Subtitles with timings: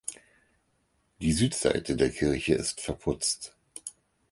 [1.21, 3.55] Die Südseite der Kirche ist verputzt.